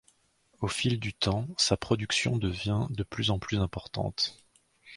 [0.61, 4.39] Au fil du temps, sa production devint de plus en plus importante.